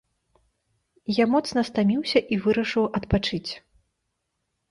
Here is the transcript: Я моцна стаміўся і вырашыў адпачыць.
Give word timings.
Я 1.15 1.25
моцна 1.33 1.61
стаміўся 1.69 2.19
і 2.35 2.39
вырашыў 2.45 2.83
адпачыць. 3.01 3.51